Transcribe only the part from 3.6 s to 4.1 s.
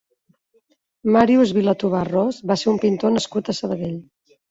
Sabadell.